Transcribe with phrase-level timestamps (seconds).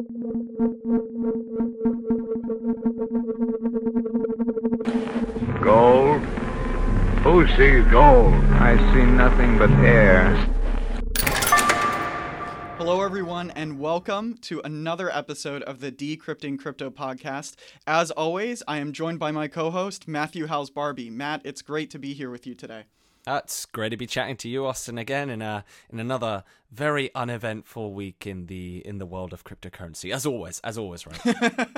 [0.00, 0.08] Gold?
[7.20, 8.32] Who sees gold?
[8.32, 10.34] I see nothing but air.
[12.78, 17.56] Hello, everyone, and welcome to another episode of the Decrypting Crypto podcast.
[17.86, 21.10] As always, I am joined by my co host, Matthew Howes Barbie.
[21.10, 22.84] Matt, it's great to be here with you today.
[23.26, 26.42] It's great to be chatting to you, Austin, again in a in another
[26.72, 30.12] very uneventful week in the in the world of cryptocurrency.
[30.12, 31.68] As always, as always, right?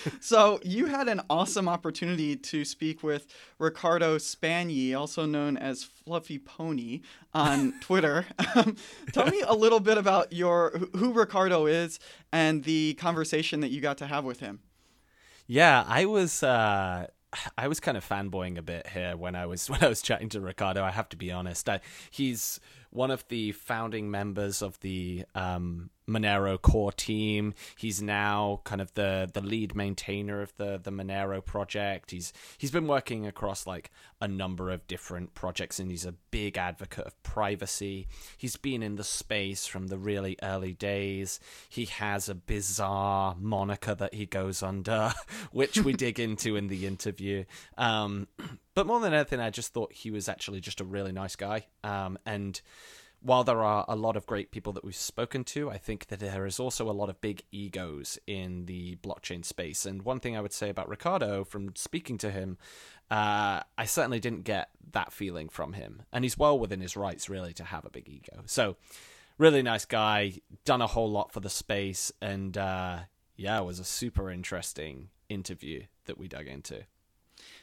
[0.20, 6.38] so you had an awesome opportunity to speak with Riccardo Spagni, also known as Fluffy
[6.38, 8.26] Pony, on Twitter.
[8.56, 8.76] Um,
[9.12, 12.00] tell me a little bit about your who Riccardo is
[12.32, 14.60] and the conversation that you got to have with him.
[15.46, 16.42] Yeah, I was.
[16.42, 17.06] Uh
[17.56, 20.28] I was kind of fanboying a bit here when I was when I was chatting
[20.30, 20.82] to Riccardo.
[20.82, 21.68] I have to be honest.
[21.68, 21.80] I,
[22.10, 27.54] he's one of the founding members of the um, Monero core team.
[27.76, 32.10] He's now kind of the the lead maintainer of the the Monero project.
[32.10, 33.90] He's he's been working across like
[34.20, 38.06] a number of different projects and he's a big advocate of privacy.
[38.36, 41.40] He's been in the space from the really early days.
[41.68, 45.12] He has a bizarre moniker that he goes under,
[45.52, 47.44] which we dig into in the interview.
[47.78, 48.28] Um,
[48.74, 51.66] but more than anything, I just thought he was actually just a really nice guy.
[51.82, 52.60] Um, and
[53.22, 56.20] while there are a lot of great people that we've spoken to, I think that
[56.20, 59.84] there is also a lot of big egos in the blockchain space.
[59.84, 62.56] And one thing I would say about Riccardo from speaking to him,
[63.10, 66.02] uh, I certainly didn't get that feeling from him.
[66.12, 68.42] And he's well within his rights, really, to have a big ego.
[68.46, 68.76] So,
[69.36, 70.34] really nice guy,
[70.64, 72.12] done a whole lot for the space.
[72.22, 73.00] And uh,
[73.36, 76.84] yeah, it was a super interesting interview that we dug into.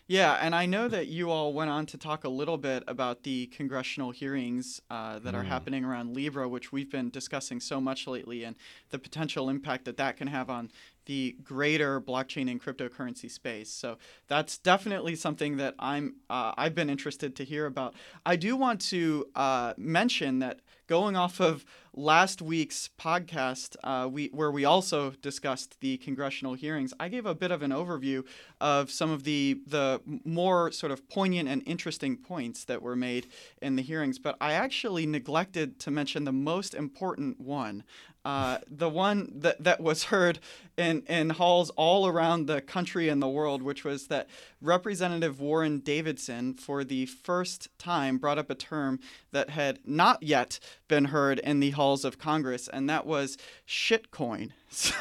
[0.10, 3.24] Yeah, and I know that you all went on to talk a little bit about
[3.24, 5.38] the congressional hearings uh, that mm.
[5.38, 8.56] are happening around Libra, which we've been discussing so much lately, and
[8.90, 10.72] the potential impact that that can have on
[11.08, 13.70] the greater blockchain and cryptocurrency space.
[13.70, 17.94] So that's definitely something that I'm uh, I've been interested to hear about.
[18.26, 21.66] I do want to uh, mention that going off of
[21.98, 27.36] last week's podcast, uh, we where we also discussed the congressional hearings, I gave a
[27.36, 28.24] bit of an overview
[28.62, 33.28] of some of the the more sort of poignant and interesting points that were made
[33.62, 34.20] in the hearings.
[34.20, 37.84] But I actually neglected to mention the most important one,
[38.28, 40.38] uh, the one that, that was heard
[40.78, 44.28] in, in halls all around the country and the world, which was that
[44.62, 49.00] Representative Warren Davidson, for the first time, brought up a term
[49.32, 50.60] that had not yet
[50.90, 53.38] been heard in the halls of Congress, and that was
[53.68, 54.52] shitcoin.
[54.70, 54.94] So.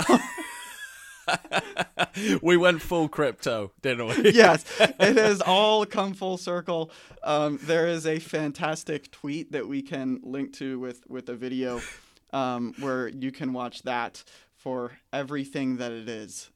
[2.43, 4.31] we went full crypto, didn't we?
[4.35, 6.91] yes, it has all come full circle.
[7.23, 11.81] Um, there is a fantastic tweet that we can link to with with a video
[12.33, 14.23] um, where you can watch that
[14.57, 16.51] for everything that it is.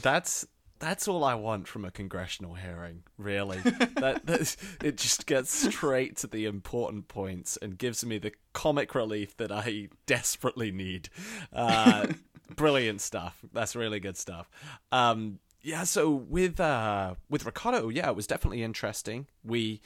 [0.00, 0.46] that's
[0.82, 3.58] that's all I want from a congressional hearing, really.
[3.60, 9.36] that it just gets straight to the important points and gives me the comic relief
[9.36, 11.08] that I desperately need.
[11.52, 12.08] Uh,
[12.56, 13.38] brilliant stuff.
[13.52, 14.50] That's really good stuff.
[14.90, 19.28] Um, yeah, so with uh, with Riccardo, yeah, it was definitely interesting.
[19.44, 19.80] We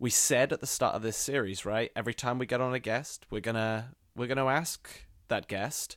[0.00, 1.92] we said at the start of this series, right?
[1.94, 4.88] Every time we get on a guest, we're gonna we're going to ask
[5.28, 5.96] that guest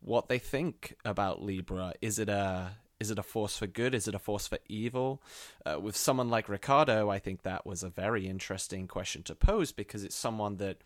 [0.00, 1.94] what they think about Libra.
[2.00, 2.72] Is it a
[3.02, 3.94] is it a force for good?
[3.94, 5.20] Is it a force for evil?
[5.66, 9.72] Uh, with someone like Riccardo, I think that was a very interesting question to pose
[9.72, 10.78] because it's someone that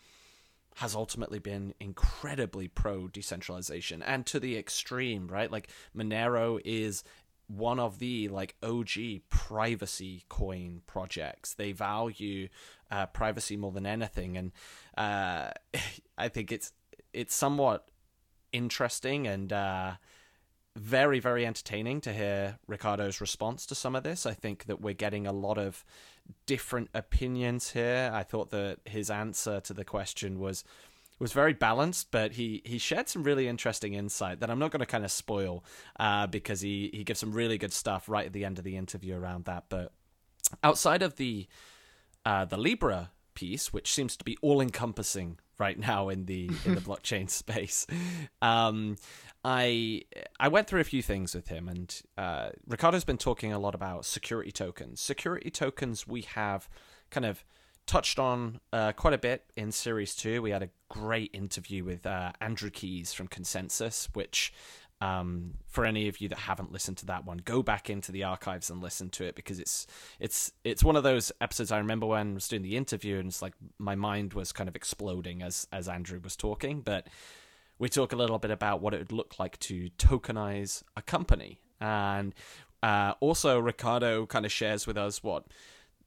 [0.76, 5.52] has ultimately been incredibly pro decentralization and to the extreme, right?
[5.52, 7.04] Like Monero is
[7.48, 11.52] one of the like OG privacy coin projects.
[11.52, 12.48] They value
[12.90, 14.52] uh, privacy more than anything, and
[14.96, 15.50] uh,
[16.18, 16.72] I think it's
[17.12, 17.88] it's somewhat
[18.52, 19.92] interesting and uh,
[20.76, 24.26] very very entertaining to hear Riccardo's response to some of this.
[24.26, 25.84] I think that we're getting a lot of
[26.46, 28.10] different opinions here.
[28.12, 30.64] I thought that his answer to the question was
[31.18, 34.80] was very balanced, but he he shared some really interesting insight that I'm not going
[34.80, 35.64] to kind of spoil
[35.98, 38.76] uh, because he he gives some really good stuff right at the end of the
[38.76, 39.64] interview around that.
[39.68, 39.92] But
[40.62, 41.46] outside of the
[42.24, 46.74] uh, the Libra piece, which seems to be all encompassing right now in the in
[46.74, 47.86] the blockchain space,
[48.42, 48.96] um,
[49.44, 50.02] I
[50.40, 53.76] I went through a few things with him, and uh, Riccardo's been talking a lot
[53.76, 55.00] about security tokens.
[55.00, 56.68] Security tokens we have
[57.10, 57.44] kind of
[57.86, 60.42] touched on uh, quite a bit in series two.
[60.42, 64.52] We had a great interview with uh, Andrew Keys from ConsenSys, which
[65.00, 68.24] um, for any of you that haven't listened to that one, go back into the
[68.24, 69.86] archives and listen to it because it's
[70.18, 73.28] it's it's one of those episodes I remember when I was doing the interview and
[73.28, 76.80] it's like my mind was kind of exploding as as Andrew was talking.
[76.80, 77.08] But
[77.78, 81.60] we talk a little bit about what it would look like to tokenize a company.
[81.78, 82.34] And
[82.82, 85.44] uh, also, Riccardo kind of shares with us what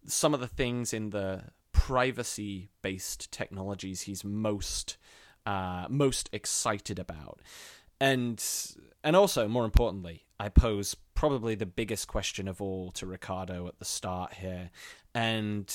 [0.06, 4.98] some of the things in the privacy based technologies he's most
[5.46, 7.40] uh, most excited about.
[8.02, 8.44] And
[9.04, 13.78] and also more importantly, I pose probably the biggest question of all to Riccardo at
[13.80, 14.70] the start here.
[15.14, 15.74] And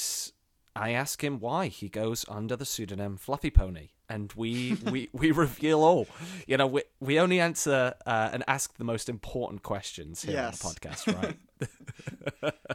[0.77, 5.31] I ask him why he goes under the pseudonym Fluffy Pony, and we we, we
[5.33, 6.07] reveal all.
[6.47, 10.65] You know, we we only answer uh, and ask the most important questions here Yes.
[10.65, 11.37] on the podcast,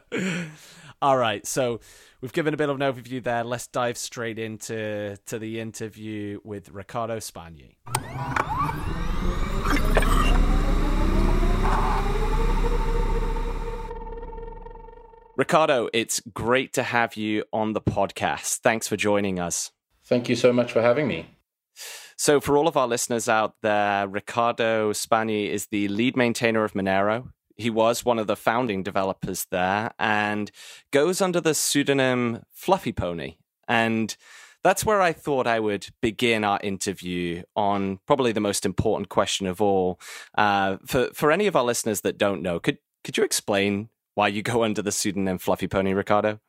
[0.13, 0.49] right?
[1.01, 1.79] all right, so
[2.21, 3.43] we've given a bit of an overview there.
[3.43, 7.75] Let's dive straight into to the interview with Riccardo Spagni.
[15.39, 18.57] Riccardo, it's great to have you on the podcast.
[18.57, 19.71] Thanks for joining us.
[20.03, 21.27] Thank you so much for having me.
[22.17, 26.73] So, for all of our listeners out there, Riccardo Spagni is the lead maintainer of
[26.73, 27.31] Monero.
[27.55, 30.51] He was one of the founding developers there and
[30.91, 33.37] goes under the pseudonym Fluffy Pony.
[33.67, 34.17] And
[34.63, 39.47] that's where I thought I would begin our interview on probably the most important question
[39.47, 39.99] of all.
[40.37, 44.27] Uh, for for any of our listeners that don't know, could could you explain why
[44.27, 46.39] you go under the pseudonym Fluffy Pony, Riccardo?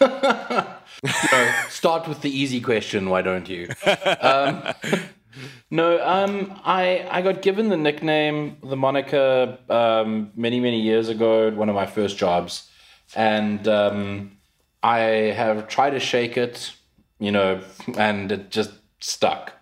[1.32, 3.68] No, start with the easy question, why don't you?
[4.20, 4.62] Um,
[5.70, 11.50] no, um, I I got given the nickname, the moniker, um, many many years ago
[11.50, 12.70] one of my first jobs,
[13.16, 14.36] and um,
[14.82, 14.98] I
[15.34, 16.72] have tried to shake it,
[17.22, 17.60] you know,
[17.96, 19.52] and it just stuck.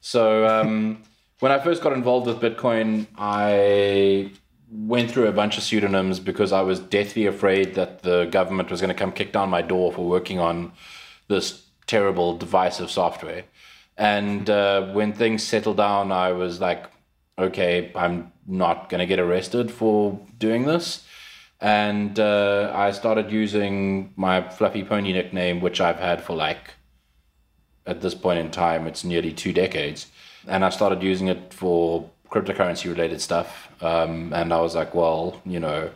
[0.00, 1.02] So um,
[1.38, 4.32] when I first got involved with Bitcoin, I
[4.68, 8.80] went through a bunch of pseudonyms because I was deathly afraid that the government was
[8.80, 10.72] going to come kick down my door for working on
[11.28, 13.44] this terrible divisive software.
[13.96, 16.86] And uh, when things settled down, I was like,
[17.38, 21.06] okay, I'm not going to get arrested for doing this.
[21.60, 26.74] And uh, I started using my Fluffy Pony nickname, which I've had for like,
[27.86, 30.06] at this point in time, it's nearly two decades.
[30.46, 33.70] And I started using it for cryptocurrency related stuff.
[33.80, 35.90] Um, and I was like, well, you know,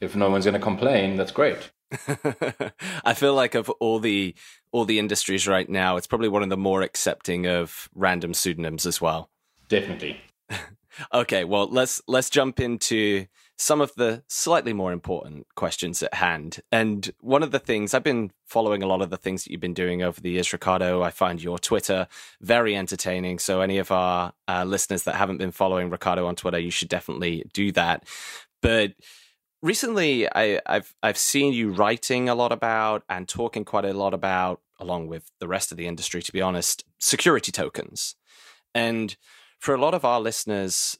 [0.00, 1.70] if no one's going to complain, that's great.
[3.04, 4.34] I feel like of all the
[4.70, 8.86] all the industries right now, it's probably one of the more accepting of random pseudonyms
[8.86, 9.30] as well.
[9.68, 10.20] Definitely.
[11.14, 13.26] Okay, well let's let's jump into
[13.60, 16.60] some of the slightly more important questions at hand.
[16.72, 19.60] And one of the things I've been following a lot of the things that you've
[19.60, 21.02] been doing over the years, Riccardo.
[21.02, 22.08] I find your Twitter
[22.40, 23.38] very entertaining.
[23.38, 26.88] So any of our uh, listeners that haven't been following Riccardo on Twitter, you should
[26.88, 28.04] definitely do that.
[28.62, 28.94] But
[29.60, 34.14] recently I, I've I've seen you writing a lot about and talking quite a lot
[34.14, 38.14] about, along with the rest of the industry, to be honest, security tokens.
[38.74, 39.18] And
[39.58, 40.98] for a lot of our listeners,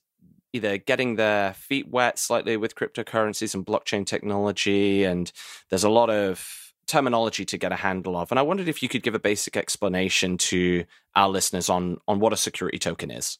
[0.52, 5.32] either getting their feet wet slightly with cryptocurrencies and blockchain technology, and
[5.68, 8.32] there's a lot of terminology to get a handle of.
[8.32, 12.20] And I wondered if you could give a basic explanation to our listeners on on
[12.20, 13.38] what a security token is.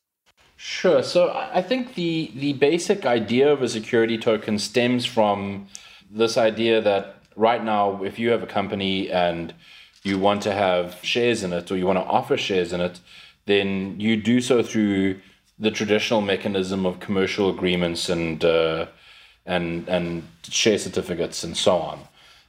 [0.56, 1.02] Sure.
[1.02, 5.68] So I think the the basic idea of a security token stems from
[6.10, 9.54] this idea that right now, if you have a company and
[10.02, 13.00] you want to have shares in it or you want to offer shares in it,
[13.46, 15.20] then you do so through
[15.60, 18.86] the traditional mechanism of commercial agreements and uh,
[19.46, 22.00] and and share certificates and so on.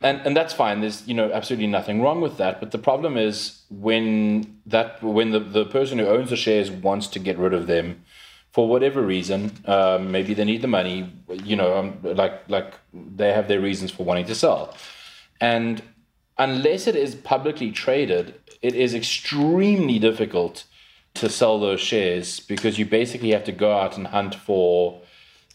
[0.01, 0.81] And and that's fine.
[0.81, 2.59] There's you know absolutely nothing wrong with that.
[2.59, 7.07] But the problem is when that when the, the person who owns the shares wants
[7.07, 8.03] to get rid of them
[8.51, 11.13] for whatever reason, um, maybe they need the money.
[11.29, 14.73] You know, um, like like they have their reasons for wanting to sell,
[15.39, 15.83] and
[16.37, 20.63] unless it is publicly traded, it is extremely difficult
[21.13, 25.01] to sell those shares because you basically have to go out and hunt for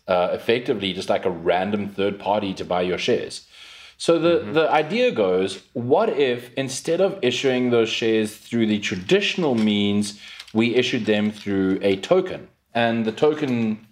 [0.07, 3.47] uh, effectively just like a random third party to buy your shares.
[3.99, 9.55] So the, the idea goes what if instead of issuing those shares through the traditional
[9.55, 10.21] means,
[10.53, 12.49] we issued them through a token?
[12.75, 13.87] And the token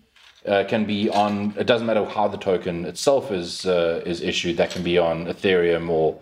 [0.46, 4.58] uh, can be on, it doesn't matter how the token itself is, uh, is issued,
[4.58, 6.20] that can be on Ethereum or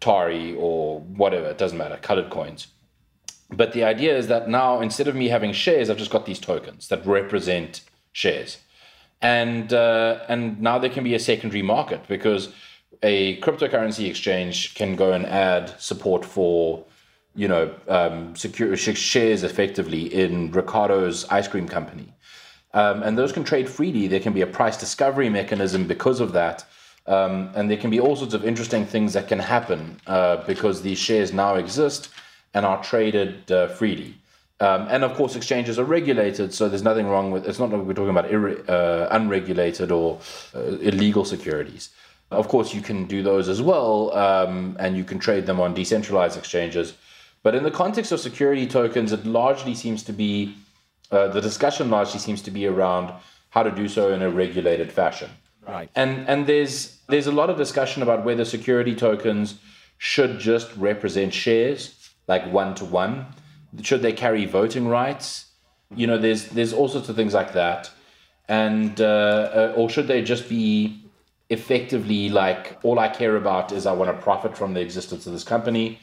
[0.00, 2.66] Tari or whatever, it doesn't matter, colored coins.
[3.50, 6.38] But the idea is that now instead of me having shares, I've just got these
[6.38, 7.82] tokens that represent
[8.12, 8.58] shares,
[9.20, 12.52] and uh, and now there can be a secondary market because
[13.02, 16.84] a cryptocurrency exchange can go and add support for
[17.34, 22.12] you know um, secure sh- shares effectively in Riccardo's ice cream company,
[22.72, 24.06] um, and those can trade freely.
[24.08, 26.64] There can be a price discovery mechanism because of that.
[27.06, 30.80] Um, and there can be all sorts of interesting things that can happen uh, because
[30.80, 32.08] these shares now exist
[32.54, 34.14] and are traded uh, freely.
[34.60, 37.46] Um, and of course, exchanges are regulated, so there's nothing wrong with.
[37.46, 40.20] It's not like we're talking about irre, uh, unregulated or
[40.54, 41.90] uh, illegal securities.
[42.30, 45.74] Of course, you can do those as well, um, and you can trade them on
[45.74, 46.94] decentralized exchanges.
[47.42, 50.54] But in the context of security tokens, it largely seems to be
[51.10, 53.12] uh, the discussion largely seems to be around
[53.50, 55.30] how to do so in a regulated fashion.
[55.66, 55.90] Right.
[55.94, 59.54] And and there's there's a lot of discussion about whether security tokens
[59.98, 63.26] should just represent shares, like one to one.
[63.82, 65.46] Should they carry voting rights?
[65.94, 67.90] You know, there's there's all sorts of things like that,
[68.48, 71.04] and uh, uh, or should they just be
[71.50, 75.32] effectively like all I care about is I want to profit from the existence of
[75.32, 75.98] this company.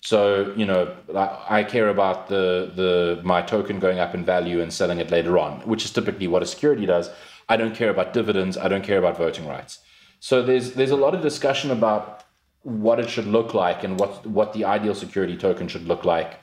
[0.00, 4.60] So you know, I, I care about the the my token going up in value
[4.60, 7.10] and selling it later on, which is typically what a security does.
[7.48, 8.56] I don't care about dividends.
[8.56, 9.80] I don't care about voting rights.
[10.20, 12.23] So there's there's a lot of discussion about
[12.64, 16.40] what it should look like and what what the ideal security token should look like.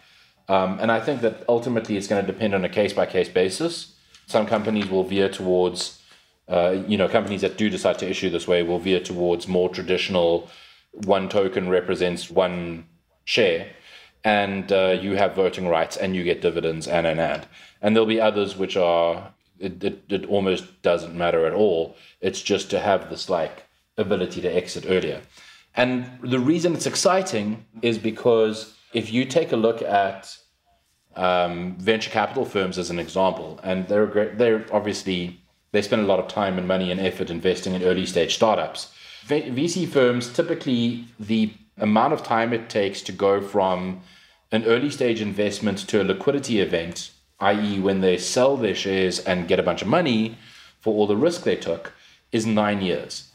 [0.47, 3.29] Um, and I think that ultimately it's going to depend on a case by case
[3.29, 3.95] basis.
[4.27, 6.01] Some companies will veer towards,
[6.47, 9.69] uh, you know, companies that do decide to issue this way will veer towards more
[9.69, 10.49] traditional
[10.93, 12.85] one token represents one
[13.23, 13.67] share,
[14.23, 17.47] and uh, you have voting rights and you get dividends and and and.
[17.81, 21.95] And there'll be others which are it, it, it almost doesn't matter at all.
[22.19, 23.63] It's just to have this like
[23.97, 25.21] ability to exit earlier.
[25.75, 30.35] And the reason it's exciting is because if you take a look at
[31.15, 36.05] um, venture capital firms as an example, and they're great, they're obviously they spend a
[36.05, 38.93] lot of time and money and effort investing in early stage startups.
[39.25, 44.01] VC firms typically the amount of time it takes to go from
[44.51, 47.11] an early stage investment to a liquidity event
[47.41, 50.37] i.e., when they sell their shares and get a bunch of money
[50.79, 51.93] for all the risk they took,
[52.31, 53.30] is nine years,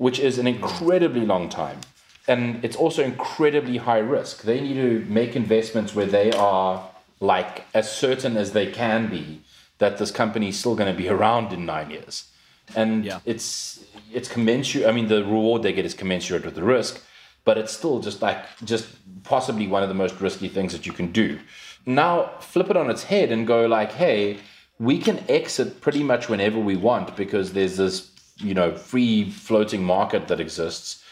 [0.00, 1.78] which is an incredibly long time.
[2.26, 4.44] And it's also incredibly high risk.
[4.44, 6.88] They need to make investments where they are
[7.20, 9.42] like as certain as they can be
[9.76, 12.30] that this company is still going to be around in nine years.
[12.74, 13.20] And yeah.
[13.26, 14.86] it's it's commensurate.
[14.86, 17.04] I mean, the reward they get is commensurate with the risk,
[17.44, 18.86] but it's still just like just
[19.22, 21.38] possibly one of the most risky things that you can do.
[21.84, 24.38] Now flip it on its head and go like, hey,
[24.78, 28.10] we can exit pretty much whenever we want because there's this,
[28.40, 31.02] you know, free floating market that exists,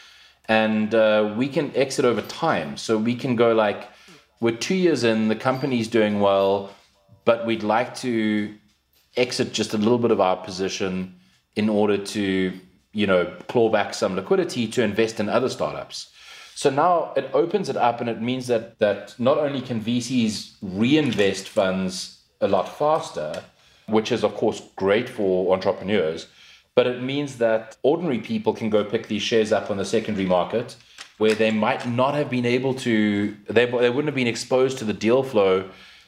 [0.47, 2.77] and uh, we can exit over time.
[2.77, 3.89] So we can go like,
[4.41, 6.71] we're two years in, the company's doing well,
[7.25, 8.55] but we'd like to
[9.17, 11.15] exit just a little bit of our position
[11.57, 12.53] in order to,
[12.93, 16.11] you know, claw back some liquidity to invest in other startups.
[16.55, 20.57] So now it opens it up, and it means that that not only can VCs
[20.61, 23.45] reinvest funds a lot faster,
[23.87, 26.27] which is of course great for entrepreneurs,
[26.79, 30.29] but it means that ordinary people can go pick these shares up on the secondary
[30.39, 30.77] market
[31.23, 34.85] where they might not have been able to they, they wouldn't have been exposed to
[34.85, 35.55] the deal flow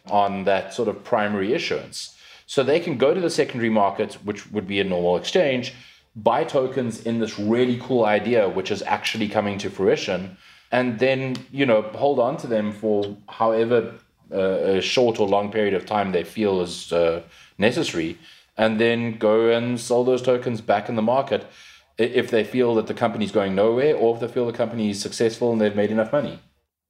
[0.07, 2.17] on that sort of primary issuance.
[2.47, 5.75] So they can go to the secondary market which would be a normal exchange
[6.15, 10.37] buy tokens in this really cool idea, which is actually coming to fruition,
[10.71, 13.79] and then you know hold on to them for however
[14.33, 17.23] uh, a short or long period of time they feel is uh,
[17.59, 18.19] necessary,
[18.61, 21.47] and then go and sell those tokens back in the market
[21.97, 25.01] if they feel that the company's going nowhere, or if they feel the company is
[25.01, 26.39] successful and they've made enough money.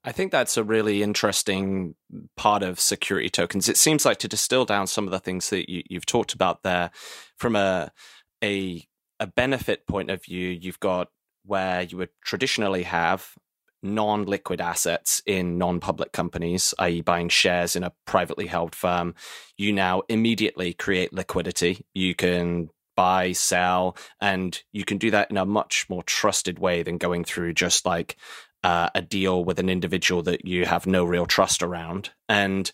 [0.03, 1.95] I think that's a really interesting
[2.37, 3.69] part of security tokens.
[3.69, 6.65] It seems like to distill down some of the things that you, have talked about
[6.65, 6.91] there
[7.37, 7.93] from a
[8.43, 8.85] a
[9.21, 11.09] a benefit point of view, you've got
[11.45, 13.35] where you would traditionally have
[13.83, 19.15] non liquid assets in non public companies, i.e., buying shares in a privately held firm.
[19.57, 21.87] You now immediately create liquidity.
[21.95, 26.83] You can buy, sell, and you can do that in a much more trusted way
[26.83, 28.17] than going through just like
[28.63, 32.11] uh, a deal with an individual that you have no real trust around.
[32.29, 32.71] And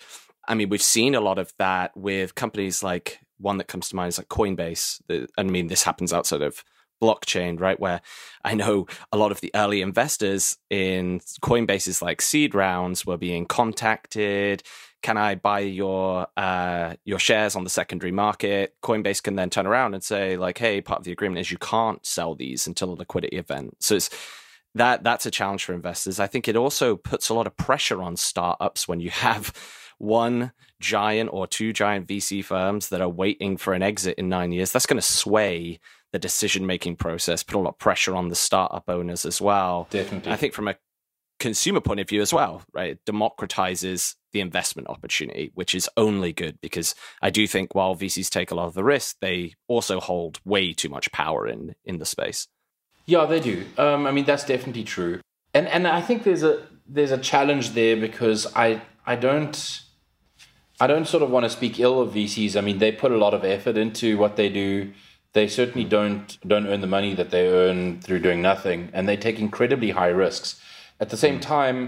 [0.48, 3.96] I mean, we've seen a lot of that with companies like one that comes to
[3.96, 5.28] mind is like Coinbase.
[5.36, 6.64] I mean, this happens outside of
[7.00, 7.78] blockchain, right?
[7.78, 8.00] Where
[8.44, 13.46] I know a lot of the early investors in Coinbase's like seed rounds were being
[13.46, 14.62] contacted.
[15.02, 18.74] Can I buy your uh, your shares on the secondary market?
[18.82, 21.58] Coinbase can then turn around and say like, "Hey, part of the agreement is you
[21.58, 24.10] can't sell these until a liquidity event." So it's
[24.74, 26.18] that that's a challenge for investors.
[26.20, 29.52] I think it also puts a lot of pressure on startups when you have
[29.98, 34.52] one giant or two giant VC firms that are waiting for an exit in nine
[34.52, 35.80] years, that's going to sway
[36.12, 39.88] the decision making process, put a lot of pressure on the startup owners as well.
[39.90, 40.32] Definitely.
[40.32, 40.76] I think from a
[41.38, 42.92] consumer point of view as well, right?
[42.92, 48.30] It democratizes the investment opportunity, which is only good because I do think while VCs
[48.30, 51.98] take a lot of the risk, they also hold way too much power in in
[51.98, 52.48] the space.
[53.06, 53.64] Yeah, they do.
[53.78, 55.20] Um, I mean, that's definitely true,
[55.54, 59.82] and and I think there's a there's a challenge there because I I don't
[60.80, 62.56] I don't sort of want to speak ill of VCs.
[62.56, 64.92] I mean, they put a lot of effort into what they do.
[65.36, 69.18] They certainly don't don't earn the money that they earn through doing nothing, and they
[69.18, 70.58] take incredibly high risks.
[70.98, 71.78] At the same time,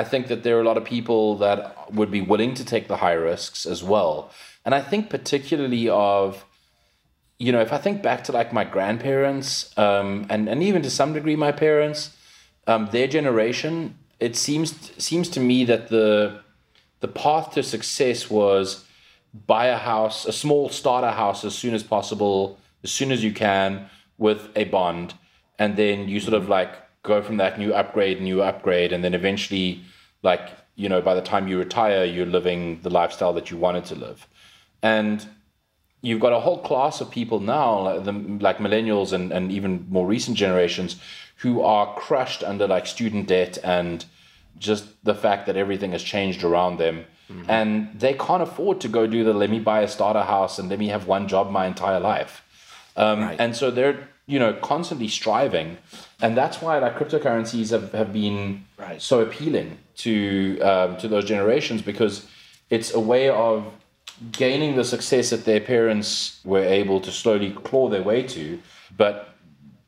[0.00, 1.58] I think that there are a lot of people that
[1.98, 4.30] would be willing to take the high risks as well.
[4.62, 6.44] And I think particularly of,
[7.38, 10.90] you know, if I think back to like my grandparents, um, and and even to
[10.90, 12.00] some degree my parents,
[12.66, 14.68] um, their generation, it seems
[15.02, 16.40] seems to me that the
[17.00, 18.84] the path to success was
[19.46, 23.32] buy a house, a small starter house as soon as possible, as soon as you
[23.32, 25.14] can, with a bond,
[25.58, 26.70] and then you sort of like
[27.02, 29.82] go from that new upgrade, new upgrade, and then eventually,
[30.22, 33.84] like you know, by the time you retire, you're living the lifestyle that you wanted
[33.86, 34.26] to live,
[34.82, 35.26] and
[36.02, 39.86] you've got a whole class of people now, like, the, like millennials and, and even
[39.88, 40.96] more recent generations,
[41.36, 44.04] who are crushed under like student debt and
[44.58, 47.04] just the fact that everything has changed around them.
[47.30, 47.50] Mm-hmm.
[47.50, 50.68] And they can't afford to go do the let me buy a starter house and
[50.68, 52.42] let me have one job my entire life.
[52.96, 53.36] Um, right.
[53.38, 55.78] And so they're, you know, constantly striving.
[56.20, 59.00] And that's why like cryptocurrencies have, have been right.
[59.00, 62.26] so appealing to um, to those generations because
[62.70, 63.72] it's a way of
[64.32, 68.58] gaining the success that their parents were able to slowly claw their way to,
[68.96, 69.34] but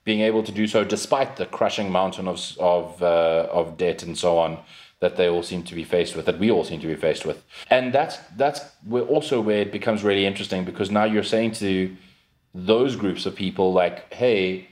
[0.04, 4.16] being able to do so despite the crushing mountain of of uh, of debt and
[4.16, 4.58] so on
[5.00, 7.24] that they all seem to be faced with, that we all seem to be faced
[7.24, 11.52] with, and that's that's where also where it becomes really interesting because now you're saying
[11.52, 11.96] to
[12.66, 14.68] those groups of people like, hey,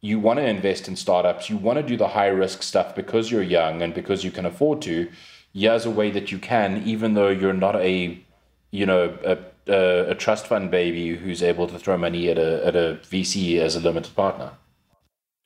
[0.00, 3.30] you want to invest in startups, you want to do the high risk stuff because
[3.30, 5.10] you're young and because you can afford to.
[5.52, 8.22] Here's a way that you can, even though you're not a,
[8.70, 12.66] you know, a, a, a trust fund baby who's able to throw money at a
[12.66, 14.52] at a VC as a limited partner.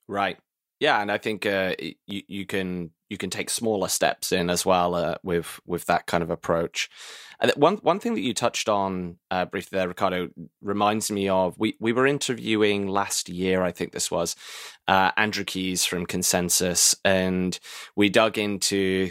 [0.09, 0.39] Right.
[0.81, 1.75] Yeah, and I think uh,
[2.07, 6.07] you you can you can take smaller steps in as well uh, with with that
[6.07, 6.89] kind of approach.
[7.41, 10.31] And one one thing that you touched on uh, briefly there, Riccardo,
[10.61, 13.63] reminds me of we we were interviewing last year.
[13.63, 14.35] I think this was
[14.89, 17.59] uh, Andrew Keys from ConsenSys, and
[17.97, 19.11] we dug into.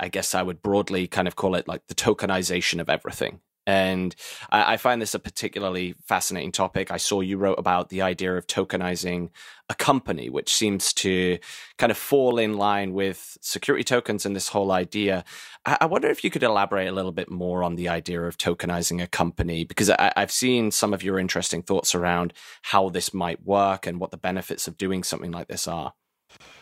[0.00, 3.38] I guess I would broadly kind of call it like the tokenization of everything.
[3.68, 4.16] And
[4.48, 6.90] I, I, find this a particularly fascinating topic.
[6.90, 9.28] I saw you wrote about the idea of tokenizing
[9.68, 11.38] a company, which seems to
[11.76, 15.22] kind of fall in line with security tokens and this whole idea.
[15.66, 18.38] I, I wonder if you could elaborate a little bit more on the idea of
[18.38, 23.12] tokenizing a company, because I, I've seen some of your interesting thoughts around how this
[23.12, 25.92] might work and what the benefits of doing something like this are.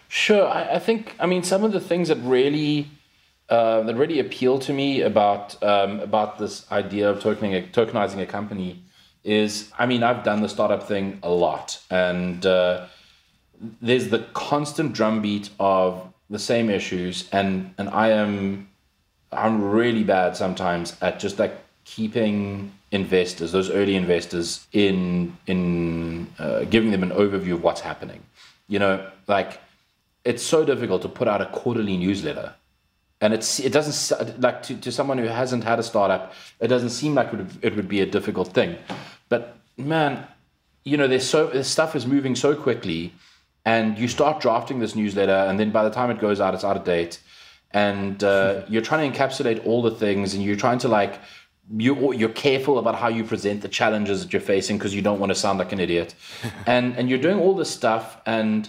[0.08, 0.48] Sure.
[0.48, 2.88] I, I think, I mean, some of the things that really
[3.48, 8.26] uh, that really appeal to me about um, about this idea of tokening tokenizing a
[8.26, 8.82] company
[9.22, 12.86] is, I mean, I've done the startup thing a lot, and uh,
[13.80, 18.68] there's the constant drumbeat of the same issues, and and I am
[19.32, 26.64] I'm really bad sometimes at just like keeping investors, those early investors, in in uh,
[26.64, 28.22] giving them an overview of what's happening.
[28.68, 29.60] You know, like
[30.24, 32.54] it's so difficult to put out a quarterly newsletter
[33.26, 36.90] and it's it doesn't like to, to someone who hasn't had a startup it doesn't
[36.90, 38.76] seem like it would, it would be a difficult thing.
[39.28, 40.24] But man
[40.84, 43.12] you know there's so this stuff is moving so quickly
[43.64, 46.62] and you start drafting this newsletter and then by the time it goes out it's
[46.62, 47.20] out of date.
[47.72, 51.18] And uh, you're trying to encapsulate all the things and you're trying to like
[51.76, 55.18] you you're careful about how you present the challenges that you're facing because you don't
[55.18, 56.14] want to sound like an idiot.
[56.74, 58.68] And and you're doing all this stuff and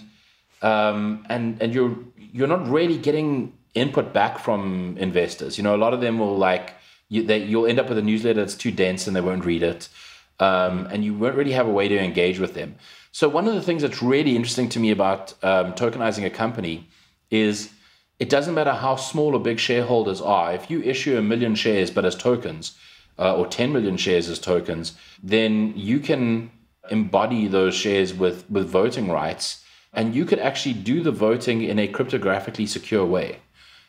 [0.62, 1.96] um and and you're
[2.32, 5.58] you're not really getting input back from investors.
[5.58, 6.74] You know, a lot of them will like
[7.08, 9.62] you, they, you'll end up with a newsletter that's too dense and they won't read
[9.62, 9.88] it,
[10.40, 12.76] um, and you won't really have a way to engage with them.
[13.12, 16.86] So one of the things that's really interesting to me about um, tokenizing a company
[17.30, 17.70] is
[18.18, 20.52] it doesn't matter how small or big shareholders are.
[20.52, 22.76] If you issue a million shares but as tokens,
[23.18, 26.50] uh, or 10 million shares as tokens, then you can
[26.90, 31.78] embody those shares with, with voting rights and you could actually do the voting in
[31.78, 33.38] a cryptographically secure way.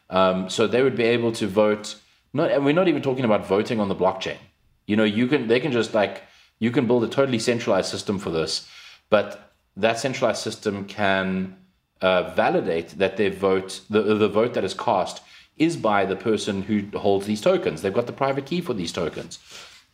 [0.09, 1.95] Um, so they would be able to vote.
[2.33, 4.37] Not, and we're not even talking about voting on the blockchain.
[4.85, 6.23] You know, you can they can just like
[6.59, 8.67] you can build a totally centralized system for this,
[9.09, 11.57] but that centralized system can
[12.01, 15.21] uh, validate that their vote, the the vote that is cast,
[15.57, 17.81] is by the person who holds these tokens.
[17.81, 19.39] They've got the private key for these tokens,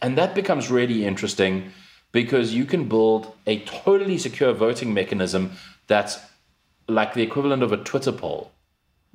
[0.01, 1.71] and that becomes really interesting
[2.11, 5.51] because you can build a totally secure voting mechanism
[5.87, 6.19] that's
[6.87, 8.51] like the equivalent of a Twitter poll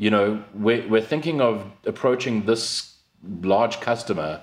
[0.00, 2.96] you know, we're, we're thinking of approaching this
[3.42, 4.40] large customer.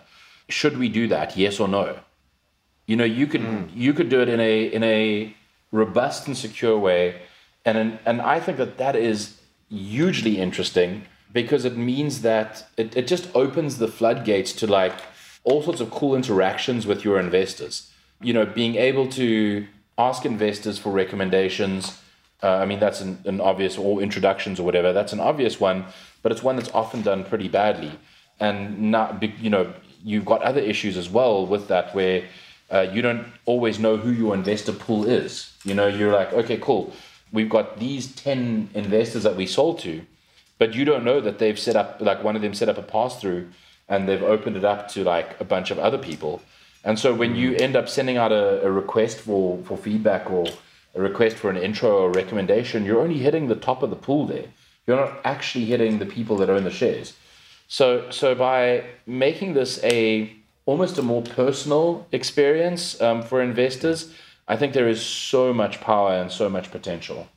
[0.50, 1.36] Should we do that?
[1.36, 1.98] Yes or no?
[2.86, 3.68] You know, you could mm.
[3.76, 5.36] you could do it in a in a
[5.72, 7.22] robust and secure way,
[7.66, 13.08] and and I think that that is hugely interesting because it means that it, it
[13.08, 14.94] just opens the floodgates to like
[15.44, 17.92] all sorts of cool interactions with your investors.
[18.22, 19.66] You know, being able to
[19.98, 22.00] ask investors for recommendations.
[22.42, 24.94] Uh, I mean, that's an, an obvious, or introductions or whatever.
[24.94, 25.86] That's an obvious one,
[26.22, 27.92] but it's one that's often done pretty badly.
[28.40, 29.74] And not, you know,
[30.04, 32.26] you've got other issues as well with that where
[32.70, 35.54] uh, you don't always know who your investor pool is.
[35.64, 36.94] You know, you're like, okay, cool.
[37.32, 40.02] We've got these 10 investors that we sold to,
[40.60, 42.84] but you don't know that they've set up, like one of them set up a
[42.84, 43.50] pass through
[43.90, 46.42] and they've opened it up to like a bunch of other people.
[46.84, 50.46] And so when you end up sending out a, a request for, for feedback or
[50.98, 54.26] a request for an intro or recommendation, you're only hitting the top of the pool
[54.26, 54.46] there.
[54.86, 57.14] You're not actually hitting the people that own the shares.
[57.68, 60.34] So, so by making this a
[60.66, 64.14] almost a more personal experience um, for investors,
[64.48, 67.28] I think there is so much power and so much potential.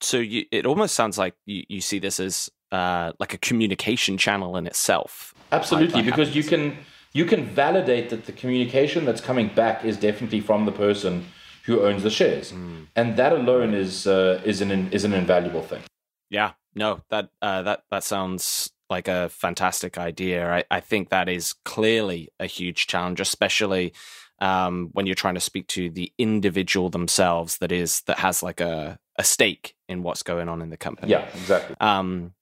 [0.00, 4.18] So you, it almost sounds like you, you see this as uh, like a communication
[4.18, 5.34] channel in itself.
[5.50, 6.76] Absolutely, because you can
[7.14, 11.24] you can validate that the communication that's coming back is definitely from the person
[11.68, 12.86] who owns the shares, mm.
[12.96, 15.82] and that alone is uh, is an is an invaluable thing.
[16.30, 20.50] Yeah, no, that uh, that that sounds like a fantastic idea.
[20.50, 23.92] I, I think that is clearly a huge challenge, especially
[24.40, 28.60] um, when you're trying to speak to the individual themselves that is that has like
[28.60, 31.10] a, a stake in what's going on in the company.
[31.10, 31.76] Yeah, exactly.
[31.80, 32.32] Um,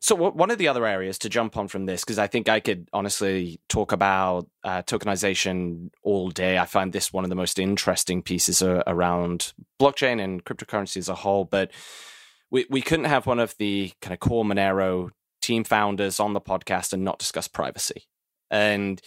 [0.00, 2.60] so one of the other areas to jump on from this, because I think I
[2.60, 6.58] could honestly talk about uh, tokenization all day.
[6.58, 11.08] I find this one of the most interesting pieces uh, around blockchain and cryptocurrency as
[11.08, 11.44] a whole.
[11.44, 11.70] But
[12.50, 15.10] we, we couldn't have one of the kind of core Monero
[15.42, 18.04] team founders on the podcast and not discuss privacy.
[18.50, 19.00] And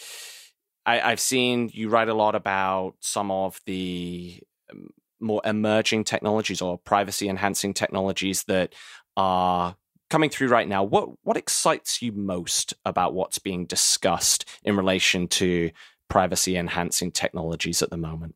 [0.85, 4.39] I, I've seen you write a lot about some of the
[4.71, 8.73] um, more emerging technologies or privacy enhancing technologies that
[9.17, 9.75] are
[10.11, 15.27] coming through right now, what what excites you most about what's being discussed in relation
[15.27, 15.71] to
[16.09, 18.35] privacy enhancing technologies at the moment?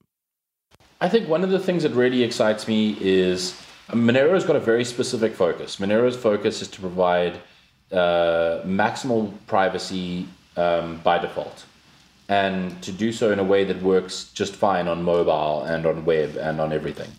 [1.02, 4.86] I think one of the things that really excites me is Monero's got a very
[4.86, 5.76] specific focus.
[5.76, 7.38] Monero's focus is to provide
[7.92, 11.66] uh, maximal privacy um, by default,
[12.30, 16.06] and to do so in a way that works just fine on mobile and on
[16.06, 17.12] web and on everything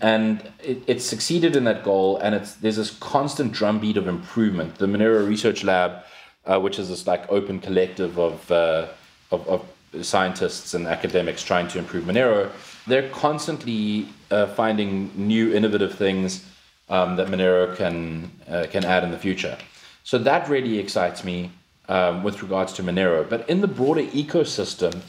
[0.00, 4.76] and it, it succeeded in that goal and it's there's this constant drumbeat of improvement.
[4.76, 6.02] The monero research lab
[6.46, 8.88] uh, which is this like open collective of, uh,
[9.30, 12.50] of, of scientists and academics trying to improve monero
[12.86, 16.44] they're constantly uh, finding new innovative things
[16.88, 19.56] um, that monero can uh, can add in the future.
[20.02, 21.52] So that really excites me
[21.88, 25.00] um, with regards to monero but in the broader ecosystem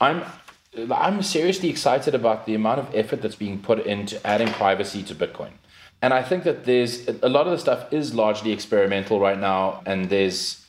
[0.00, 0.22] i'm
[0.76, 5.14] I'm seriously excited about the amount of effort that's being put into adding privacy to
[5.14, 5.50] Bitcoin.
[6.00, 9.82] And I think that there's a lot of the stuff is largely experimental right now,
[9.84, 10.64] and there's,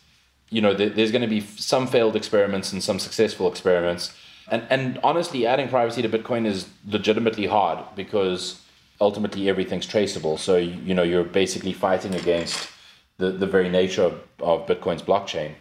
[0.50, 4.14] you know, there's going to be some failed experiments and some successful experiments.
[4.50, 8.60] And and honestly, adding privacy to Bitcoin is legitimately hard because
[9.00, 10.38] ultimately everything's traceable.
[10.38, 12.70] So you know you're basically fighting against
[13.18, 15.54] the the very nature of, of Bitcoin's blockchain.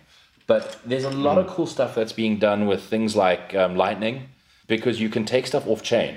[0.50, 1.42] But there's a lot mm.
[1.42, 4.30] of cool stuff that's being done with things like um, Lightning
[4.66, 6.16] because you can take stuff off chain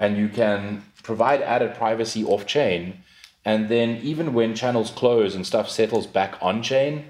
[0.00, 3.04] and you can provide added privacy off chain.
[3.44, 7.04] And then even when channels close and stuff settles back on chain,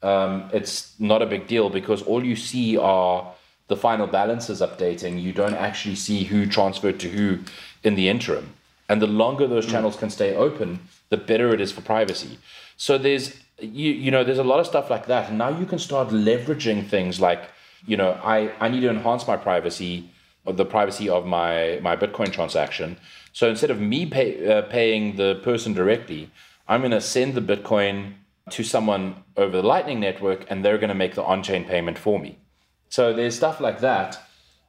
[0.00, 3.34] um, it's not a big deal because all you see are
[3.68, 5.20] the final balances updating.
[5.20, 7.40] You don't actually see who transferred to who
[7.84, 8.54] in the interim.
[8.88, 9.72] And the longer those mm.
[9.72, 12.38] channels can stay open, the better it is for privacy.
[12.78, 15.28] So there's you you know there's a lot of stuff like that.
[15.28, 17.48] And now you can start leveraging things like
[17.86, 20.10] you know i i need to enhance my privacy
[20.44, 22.98] or the privacy of my my bitcoin transaction.
[23.32, 26.30] So instead of me pay, uh, paying the person directly
[26.68, 28.14] i'm going to send the bitcoin
[28.50, 32.18] to someone over the lightning network and they're going to make the on-chain payment for
[32.18, 32.38] me.
[32.88, 34.22] So there's stuff like that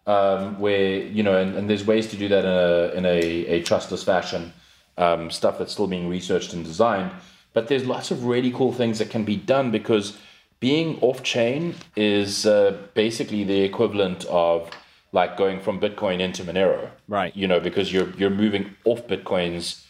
[0.08, 3.20] um, where you know and, and, there's ways to do that in a in a,
[3.58, 4.54] a trustless fashion
[4.98, 7.12] um, stuff that's still being researched and designed
[7.58, 10.16] but there's lots of really cool things that can be done because
[10.60, 14.70] being off chain is uh, basically the equivalent of
[15.12, 16.92] like going from Bitcoin into Monero.
[17.08, 17.36] Right.
[17.36, 19.84] You know, because you're you're moving off Bitcoin's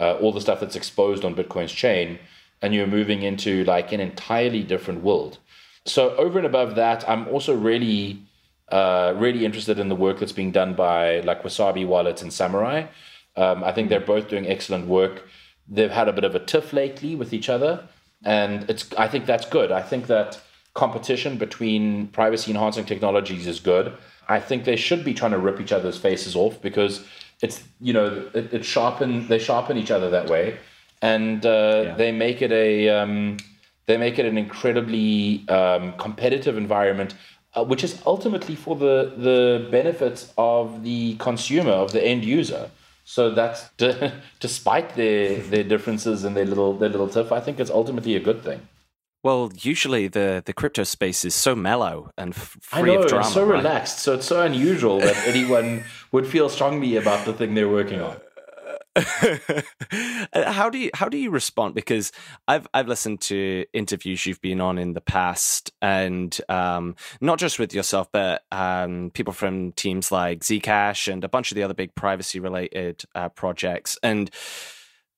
[0.00, 2.18] uh, all the stuff that's exposed on Bitcoin's chain,
[2.60, 5.38] and you're moving into like an entirely different world.
[5.86, 8.24] So over and above that, I'm also really
[8.70, 12.86] uh, really interested in the work that's being done by like Wasabi Wallet and Samurai.
[13.36, 15.22] Um, I think they're both doing excellent work
[15.68, 17.86] they've had a bit of a tiff lately with each other,
[18.24, 19.72] and it's I think that's good.
[19.72, 20.40] I think that
[20.74, 23.92] competition between privacy enhancing technologies is good.
[24.28, 27.04] I think they should be trying to rip each other's faces off because
[27.42, 30.58] it's you know it, it sharpen they sharpen each other that way,
[31.02, 31.94] and uh, yeah.
[31.94, 33.36] they make it a um,
[33.86, 37.14] They make it an incredibly um, competitive environment,
[37.54, 42.70] uh, which is ultimately for the the benefit of the consumer, of the end user.
[43.04, 43.68] So that's
[44.40, 48.20] despite their their differences and their little their little tiff, I think it's ultimately a
[48.20, 48.60] good thing.
[49.22, 53.08] Well, usually the, the crypto space is so mellow and f- free I know, of
[53.08, 53.24] drama.
[53.24, 53.56] it's so right?
[53.56, 54.00] relaxed.
[54.00, 58.18] So it's so unusual that anyone would feel strongly about the thing they're working on.
[60.34, 61.74] how do you how do you respond?
[61.74, 62.12] Because
[62.46, 67.58] I've I've listened to interviews you've been on in the past, and um, not just
[67.58, 71.74] with yourself, but um, people from teams like Zcash and a bunch of the other
[71.74, 74.30] big privacy related uh, projects, and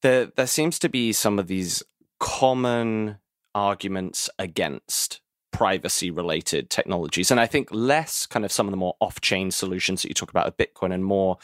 [0.02, 1.82] there there seems to be some of these
[2.18, 3.18] common
[3.54, 5.20] arguments against
[5.52, 10.02] privacy related technologies and i think less kind of some of the more off-chain solutions
[10.02, 11.38] that you talk about with bitcoin and more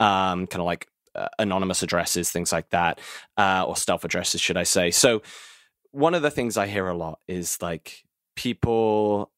[0.00, 0.88] um, kind of like
[1.38, 3.00] anonymous addresses things like that
[3.36, 4.90] uh, or stealth addresses should i say.
[4.90, 5.22] So
[5.90, 8.04] one of the things i hear a lot is like
[8.36, 9.30] people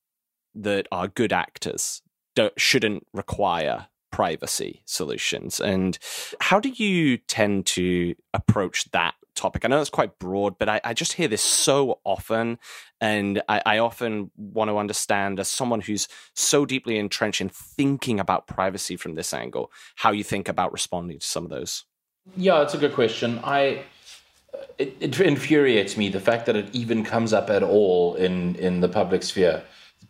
[0.54, 2.02] that are good actors
[2.34, 5.60] don't, shouldn't require privacy solutions.
[5.60, 5.98] And
[6.40, 9.64] how do you tend to approach that topic.
[9.64, 12.58] I know it's quite broad, but I, I just hear this so often.
[13.00, 18.20] And I, I, often want to understand, as someone who's so deeply entrenched in thinking
[18.20, 21.84] about privacy from this angle, how you think about responding to some of those.
[22.36, 23.40] Yeah, it's a good question.
[23.42, 23.84] I
[24.78, 28.80] it, it infuriates me the fact that it even comes up at all in in
[28.80, 29.62] the public sphere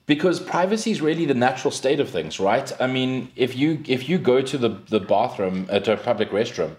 [0.06, 4.08] because privacy is really the natural state of things right i mean if you if
[4.08, 6.74] you go to the the bathroom at a public restroom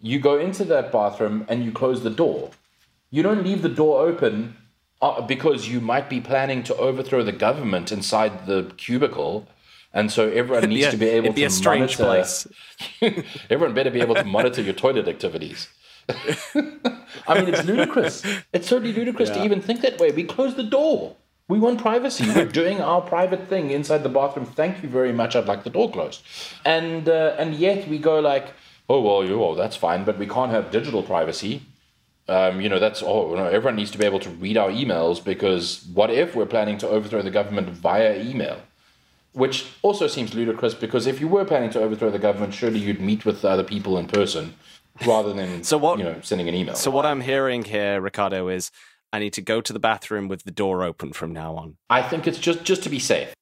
[0.00, 2.50] you go into that bathroom and you close the door.
[3.10, 4.56] You don't leave the door open
[5.00, 9.48] uh, because you might be planning to overthrow the government inside the cubicle.
[9.92, 12.48] And so everyone needs a, to be able be to a strange monitor.
[13.00, 13.24] Place.
[13.50, 15.68] everyone better be able to monitor your toilet activities.
[17.26, 18.22] I mean, it's ludicrous.
[18.52, 19.36] It's totally ludicrous yeah.
[19.36, 20.10] to even think that way.
[20.10, 21.16] We close the door.
[21.48, 22.26] We want privacy.
[22.28, 24.44] We're doing our private thing inside the bathroom.
[24.44, 25.34] Thank you very much.
[25.34, 26.22] I'd like the door closed.
[26.64, 28.48] And uh, and yet we go like,
[28.88, 31.62] oh well, you well that's fine, but we can't have digital privacy.
[32.28, 35.22] Um, you know, that's oh, know, everyone needs to be able to read our emails
[35.22, 38.60] because what if we're planning to overthrow the government via email?
[39.32, 43.00] Which also seems ludicrous because if you were planning to overthrow the government, surely you'd
[43.00, 44.54] meet with other people in person
[45.06, 46.74] rather than so what, you know sending an email.
[46.74, 48.70] So what I'm hearing here, Riccardo, is
[49.12, 51.76] I need to go to the bathroom with the door open from now on.
[51.88, 53.34] I think it's just just to be safe.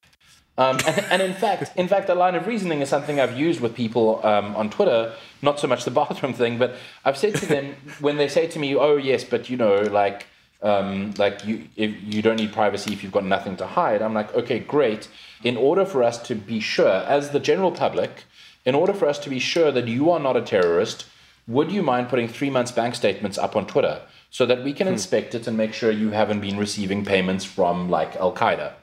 [0.59, 3.61] Um, and, and, in fact, in fact, a line of reasoning is something I've used
[3.61, 5.13] with people um, on Twitter.
[5.43, 8.59] Not so much the bathroom thing, but I've said to them when they say to
[8.59, 10.25] me, "Oh yes, but you know, like,
[10.63, 14.15] um, like you, if you don't need privacy if you've got nothing to hide." I'm
[14.15, 15.07] like, "Okay, great.
[15.43, 18.23] In order for us to be sure, as the general public,
[18.65, 21.05] in order for us to be sure that you are not a terrorist,
[21.47, 24.87] would you mind putting three months bank statements up on Twitter so that we can
[24.87, 24.93] hmm.
[24.93, 28.73] inspect it and make sure you haven't been receiving payments from like Al Qaeda?"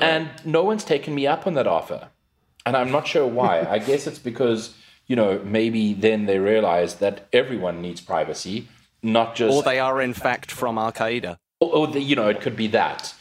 [0.00, 2.08] And no one's taken me up on that offer.
[2.66, 3.60] And I'm not sure why.
[3.70, 4.74] I guess it's because,
[5.06, 8.68] you know, maybe then they realize that everyone needs privacy,
[9.02, 9.54] not just.
[9.54, 11.38] Or they are, in fact, from Al Qaeda.
[11.60, 13.14] Or, or the, you know, it could be that.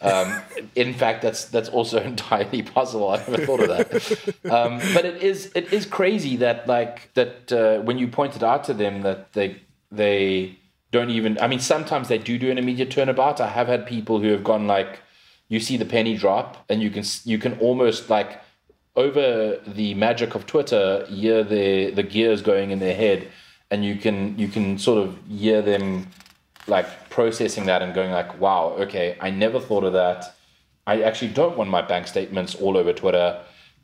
[0.00, 0.40] Um,
[0.74, 3.10] in fact, that's that's also entirely possible.
[3.10, 4.50] I never thought of that.
[4.50, 8.64] Um, but it is it is crazy that like that uh, when you pointed out
[8.64, 10.58] to them that they they
[10.90, 11.38] don't even.
[11.40, 13.40] I mean, sometimes they do do an immediate turnabout.
[13.40, 15.00] I have had people who have gone like,
[15.48, 18.40] you see the penny drop and you can you can almost like
[18.96, 23.28] over the magic of Twitter hear the the gears going in their head
[23.70, 26.06] and you can you can sort of hear them
[26.66, 30.34] like processing that and going like wow okay I never thought of that
[30.86, 33.40] I actually don't want my bank statements all over Twitter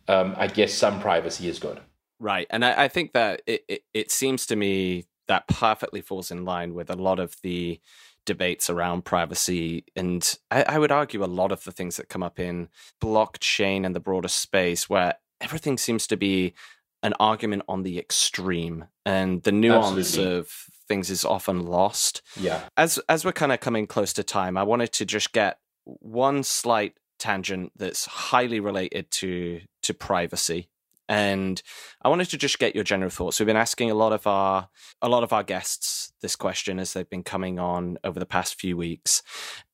[0.07, 1.81] um, I guess some privacy is good
[2.19, 6.31] right and I, I think that it, it, it seems to me that perfectly falls
[6.31, 7.81] in line with a lot of the
[8.27, 9.85] debates around privacy.
[9.97, 12.69] And I, I, would argue a lot of the things that come up in
[13.03, 16.55] blockchain and the broader space, where everything seems to be
[17.03, 20.37] an argument on the extreme and the nuance Absolutely.
[20.39, 20.49] of
[20.89, 22.23] things is often lost.
[22.37, 22.63] Yeah.
[22.77, 26.43] As as we're kind of coming close to time, I wanted to just get one
[26.43, 30.69] slight tangent that's highly related to to privacy
[31.09, 31.63] and
[32.03, 33.39] I wanted to just get your general thoughts.
[33.39, 34.69] We've been asking a lot of our
[35.03, 38.59] a lot of our guests this question as they've been coming on over the past
[38.59, 39.23] few weeks,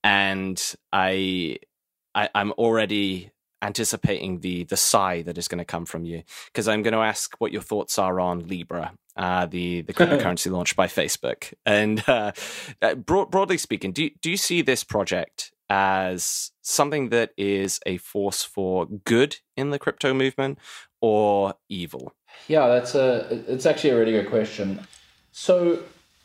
[0.03, 0.61] and
[0.93, 1.59] I,
[2.14, 3.31] I I'm already
[3.62, 7.01] anticipating the the sigh that is going to come from you because I'm going to
[7.01, 12.03] ask what your thoughts are on Libra, uh, the the cryptocurrency launched by Facebook, and
[12.09, 12.33] uh,
[12.83, 17.97] uh, broad, broadly speaking, do do you see this project as something that is a
[17.99, 20.59] force for good in the crypto movement
[21.01, 22.13] or evil?
[22.49, 24.81] Yeah, that's a it's actually a really good question.
[25.33, 25.83] So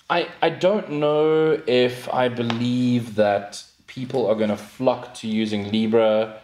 [0.10, 5.72] I I don't know if I believe that people are going to flock to using
[5.72, 6.42] Libra,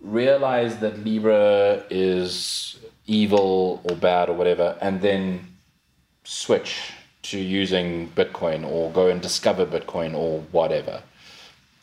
[0.00, 5.46] realize that Libra is evil or bad or whatever, and then
[6.24, 11.02] switch to using Bitcoin or go and discover Bitcoin or whatever.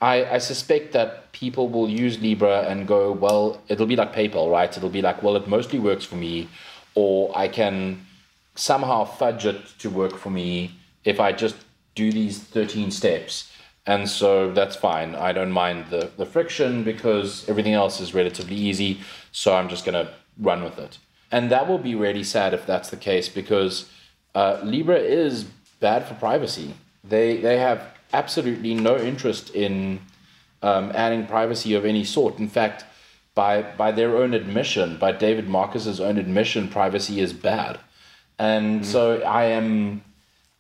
[0.01, 4.51] I, I suspect that people will use Libra and go, well, it'll be like PayPal,
[4.51, 4.75] right?
[4.75, 6.49] It'll be like, well, it mostly works for me,
[6.93, 8.05] or I can
[8.55, 10.71] somehow fudge it to work for me
[11.03, 11.55] if I just
[11.95, 13.51] do these 13 steps.
[13.85, 15.15] And so that's fine.
[15.15, 18.99] I don't mind the, the friction because everything else is relatively easy.
[19.31, 20.97] So I'm just going to run with it.
[21.31, 23.89] And that will be really sad if that's the case because
[24.35, 25.45] uh, Libra is
[25.79, 26.73] bad for privacy.
[27.03, 27.81] They, they have
[28.13, 29.99] absolutely no interest in
[30.61, 32.39] um, adding privacy of any sort.
[32.39, 32.85] In fact,
[33.35, 37.79] by, by their own admission, by David Marcus's own admission, privacy is bad.
[38.39, 38.85] And mm.
[38.85, 40.03] so I am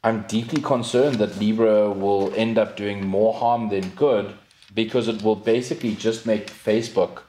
[0.03, 4.35] I'm deeply concerned that Libra will end up doing more harm than good
[4.73, 7.23] because it will basically just make Facebook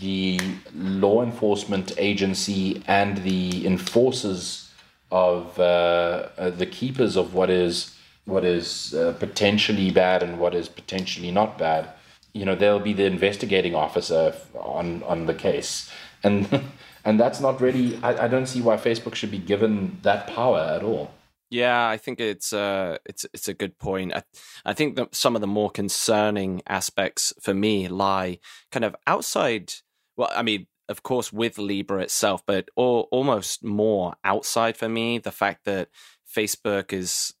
[0.00, 0.40] the
[0.74, 4.70] law enforcement agency and the enforcers
[5.10, 7.95] of uh, uh, the keepers of what is
[8.26, 11.88] what is uh, potentially bad and what is potentially not bad.
[12.32, 15.90] You know, they'll be the investigating officer on on the case,
[16.22, 16.62] and
[17.04, 17.98] and that's not really.
[18.02, 21.12] I, I don't see why Facebook should be given that power at all.
[21.48, 24.12] Yeah, I think it's uh, it's it's a good point.
[24.14, 24.22] I,
[24.64, 28.40] I think that some of the more concerning aspects for me lie
[28.72, 29.72] kind of outside.
[30.16, 35.18] Well, I mean, of course, with Libra itself, but or, almost more outside for me.
[35.18, 35.88] The fact that
[36.36, 37.34] Facebook is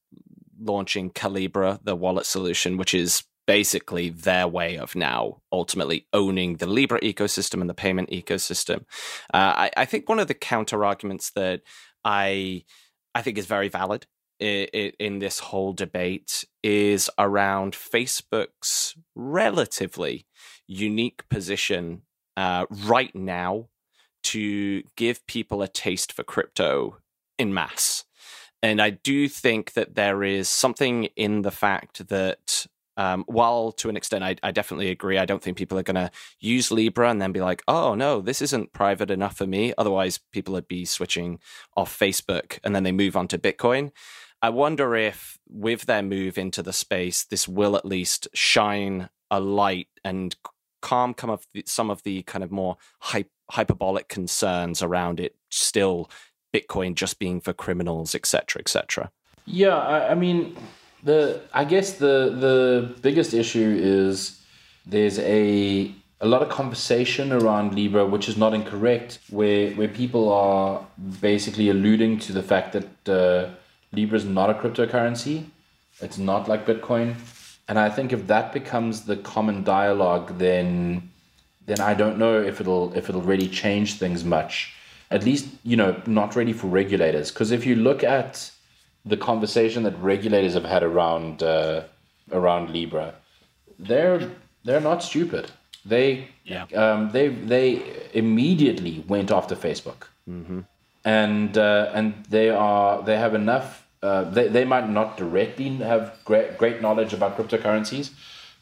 [0.60, 6.66] launching Calibra, the wallet solution, which is basically their way of now ultimately owning the
[6.66, 8.80] Libra ecosystem and the payment ecosystem.
[9.32, 11.62] Uh, I, I think one of the counter arguments that
[12.04, 12.64] I
[13.14, 14.06] I think is very valid
[14.38, 20.26] in, in this whole debate is around Facebook's relatively
[20.66, 22.02] unique position
[22.36, 23.68] uh, right now
[24.24, 26.98] to give people a taste for crypto
[27.38, 28.04] in mass.
[28.66, 33.88] And I do think that there is something in the fact that um, while to
[33.88, 35.18] an extent, I, I, definitely agree.
[35.18, 38.20] I don't think people are going to use Libra and then be like, oh, no,
[38.22, 39.72] this isn't private enough for me.
[39.78, 41.38] Otherwise, people would be switching
[41.76, 43.92] off Facebook and then they move on to Bitcoin.
[44.42, 49.38] I wonder if, with their move into the space, this will at least shine a
[49.38, 50.34] light and
[50.82, 52.78] calm some of the, some of the kind of more
[53.50, 56.10] hyperbolic concerns around it still
[56.56, 59.10] Bitcoin just being for criminals, etc., etc.
[59.44, 60.56] Yeah, I, I mean,
[61.02, 62.16] the I guess the
[62.46, 64.40] the biggest issue is
[64.86, 70.32] there's a a lot of conversation around Libra, which is not incorrect, where where people
[70.32, 70.84] are
[71.20, 73.50] basically alluding to the fact that uh,
[73.92, 75.44] Libra is not a cryptocurrency.
[76.00, 77.14] It's not like Bitcoin,
[77.68, 81.10] and I think if that becomes the common dialogue, then
[81.66, 84.75] then I don't know if it'll if it'll really change things much.
[85.10, 88.50] At least you know not really for regulators, because if you look at
[89.04, 91.84] the conversation that regulators have had around uh,
[92.32, 93.14] around Libra,
[93.78, 94.30] they're
[94.64, 95.50] they're not stupid.
[95.84, 96.64] They yeah.
[96.74, 100.60] um, they they immediately went after Facebook, mm-hmm.
[101.04, 103.86] and uh, and they are they have enough.
[104.02, 108.10] Uh, they they might not directly have great great knowledge about cryptocurrencies,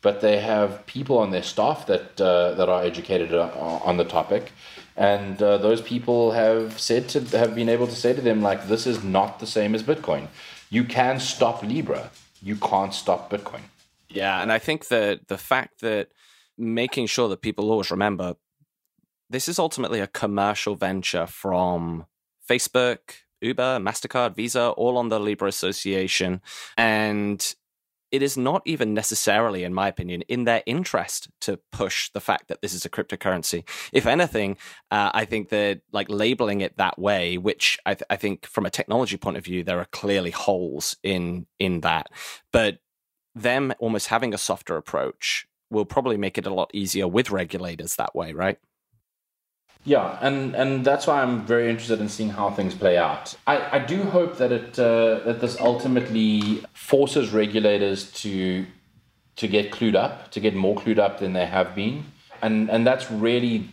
[0.02, 3.48] but they have people on their staff that uh, that are educated uh,
[3.82, 4.52] on the topic,
[4.96, 8.68] and uh, those people have said to have been able to say to them like
[8.68, 10.28] this is not the same as bitcoin.
[10.70, 12.10] You can stop libra.
[12.42, 13.62] You can't stop bitcoin.
[14.08, 16.08] Yeah and i think that the fact that
[16.56, 18.36] making sure that people always remember
[19.28, 22.06] this is ultimately a commercial venture from
[22.48, 26.40] facebook uber mastercard visa all on the libra association.
[26.76, 27.54] And
[28.14, 32.46] it is not even necessarily, in my opinion, in their interest to push the fact
[32.46, 33.68] that this is a cryptocurrency.
[33.92, 34.56] If anything,
[34.92, 38.66] uh, I think that like labeling it that way, which I, th- I think from
[38.66, 42.06] a technology point of view, there are clearly holes in in that,
[42.52, 42.78] but
[43.34, 47.96] them almost having a softer approach will probably make it a lot easier with regulators
[47.96, 48.58] that way, right?
[49.86, 53.34] Yeah, and, and that's why I'm very interested in seeing how things play out.
[53.46, 58.64] I, I do hope that it uh, that this ultimately forces regulators to
[59.36, 62.06] to get clued up, to get more clued up than they have been,
[62.40, 63.68] and and that's really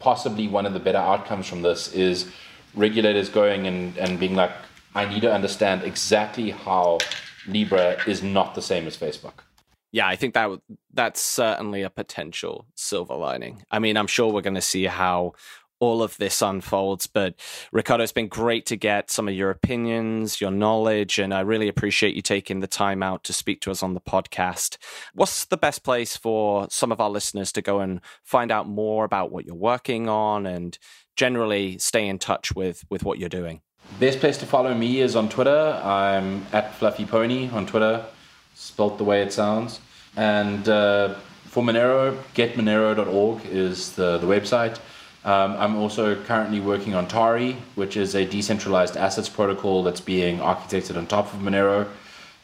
[0.00, 2.30] possibly one of the better outcomes from this is
[2.74, 4.52] regulators going and, and being like,
[4.94, 6.98] I need to understand exactly how
[7.46, 9.45] Libra is not the same as Facebook
[9.96, 10.50] yeah, I think that
[10.92, 13.62] that's certainly a potential silver lining.
[13.70, 15.32] I mean, I'm sure we're going to see how
[15.80, 17.06] all of this unfolds.
[17.06, 17.34] But
[17.72, 21.66] Riccardo, it's been great to get some of your opinions, your knowledge, and I really
[21.66, 24.76] appreciate you taking the time out to speak to us on the podcast.
[25.14, 29.02] What's the best place for some of our listeners to go and find out more
[29.06, 30.78] about what you're working on and
[31.16, 33.62] generally stay in touch with with what you're doing?
[33.98, 35.80] Best place to follow me is on Twitter.
[35.82, 38.04] I'm at Fluffy Pony on Twitter,
[38.54, 39.80] spelt the way it sounds.
[40.16, 41.14] And uh,
[41.44, 44.78] for Monero, getmonero.org is the, the website.
[45.24, 50.38] Um, I'm also currently working on Tari, which is a decentralized assets protocol that's being
[50.38, 51.88] architected on top of Monero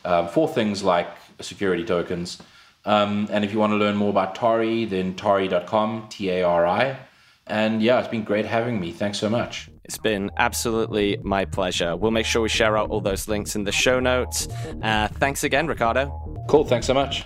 [0.04, 1.08] um, for things like
[1.40, 2.42] security tokens.
[2.84, 6.66] Um, and if you want to learn more about Tari, then tari.com, T A R
[6.66, 6.98] I.
[7.46, 8.92] And yeah, it's been great having me.
[8.92, 9.68] Thanks so much.
[9.84, 11.96] It's been absolutely my pleasure.
[11.96, 14.48] We'll make sure we share out all those links in the show notes.
[14.82, 16.44] Uh, thanks again, Riccardo.
[16.48, 16.64] Cool.
[16.64, 17.24] Thanks so much.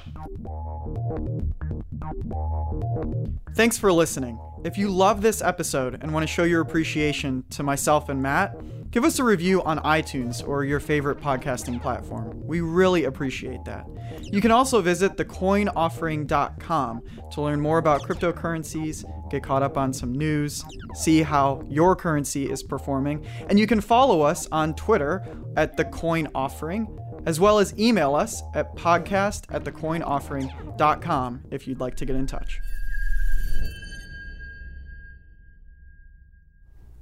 [3.57, 4.39] Thanks for listening.
[4.65, 8.55] If you love this episode and want to show your appreciation to myself and Matt,
[8.91, 12.39] give us a review on iTunes or your favorite podcasting platform.
[12.47, 13.87] We really appreciate that.
[14.21, 17.03] You can also visit thecoinoffering.com
[17.33, 20.63] to learn more about cryptocurrencies, get caught up on some news,
[20.95, 25.27] see how your currency is performing, and you can follow us on Twitter
[25.57, 32.05] at thecoinoffering, as well as email us at podcast at thecoinoffering.com if you'd like to
[32.05, 32.61] get in touch.